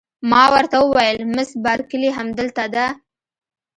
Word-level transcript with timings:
ما 0.29 0.43
ورته 0.53 0.77
وویل: 0.83 1.17
مس 1.35 1.49
بارکلي 1.63 2.09
همدلته 2.17 2.63
ده؟ 2.73 2.85